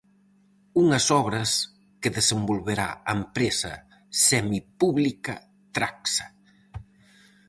[0.81, 1.49] Unhas obras
[2.01, 3.73] que desenvolverá a empresa
[4.27, 5.35] semipública
[5.75, 6.27] Tragsa.